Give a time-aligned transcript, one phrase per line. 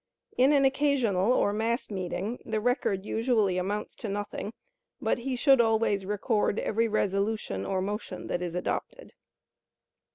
[0.35, 4.51] In an occasional or mass meeting, the record usually amounts to nothing,
[4.99, 9.13] but he should always record every resolution or motion that is adopted.